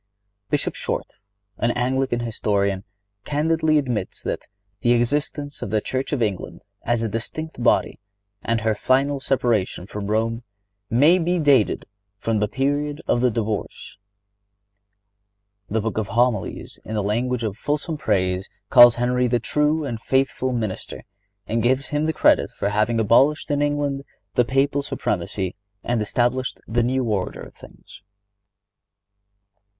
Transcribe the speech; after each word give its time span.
Bishop 0.49 0.73
Short, 0.73 1.19
an 1.59 1.69
Anglican 1.69 2.21
historian, 2.21 2.85
candidly 3.23 3.77
admits 3.77 4.23
that 4.23 4.47
"the 4.79 4.93
existence 4.93 5.61
of 5.61 5.69
the 5.69 5.79
Church 5.79 6.11
of 6.11 6.23
England 6.23 6.61
as 6.81 7.03
a 7.03 7.07
distinct 7.07 7.61
body, 7.61 7.99
and 8.41 8.61
her 8.61 8.73
final 8.73 9.19
separation 9.19 9.85
from 9.85 10.07
Rome, 10.09 10.41
may 10.89 11.19
be 11.19 11.37
dated 11.37 11.85
from 12.17 12.39
the 12.39 12.47
period 12.47 12.99
of 13.07 13.21
the 13.21 13.29
divorce."(97) 13.29 13.99
The 15.75 15.81
Book 15.81 15.99
of 15.99 16.07
Homilies, 16.07 16.79
in 16.83 16.95
the 16.95 17.03
language 17.03 17.43
of 17.43 17.55
fulsome 17.55 17.97
praise, 17.97 18.49
calls 18.71 18.95
Henry 18.95 19.27
"the 19.27 19.39
true 19.39 19.85
and 19.85 20.01
faithful 20.01 20.51
minister," 20.51 21.03
and 21.45 21.61
gives 21.61 21.89
him 21.89 22.05
the 22.07 22.11
credit 22.11 22.49
for 22.49 22.69
having 22.69 22.99
abolished 22.99 23.51
in 23.51 23.61
England 23.61 24.03
the 24.33 24.45
Papal 24.45 24.81
supremacy 24.81 25.55
and 25.83 26.01
established 26.01 26.59
the 26.67 26.81
new 26.81 27.03
order 27.03 27.41
of 27.43 27.53
things. 27.53 28.01